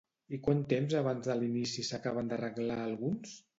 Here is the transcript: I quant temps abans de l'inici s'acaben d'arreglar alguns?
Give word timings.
I 0.37 0.37
quant 0.45 0.63
temps 0.71 0.95
abans 1.01 1.27
de 1.29 1.35
l'inici 1.43 1.87
s'acaben 1.91 2.35
d'arreglar 2.35 2.83
alguns? 2.89 3.39